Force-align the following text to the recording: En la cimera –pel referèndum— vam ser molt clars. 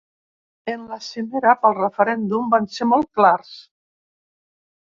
En 0.71 0.85
la 0.93 0.97
cimera 1.07 1.51
–pel 1.59 1.75
referèndum— 1.81 2.49
vam 2.55 2.67
ser 2.79 2.89
molt 2.95 3.13
clars. 3.21 3.55